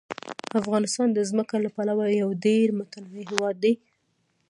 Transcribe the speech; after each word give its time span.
افغانستان 0.59 1.07
د 1.13 1.19
ځمکه 1.29 1.55
له 1.63 1.69
پلوه 1.75 2.05
یو 2.21 2.29
ډېر 2.45 2.67
متنوع 2.79 3.23
هېواد 3.31 3.55
دی. 3.63 3.73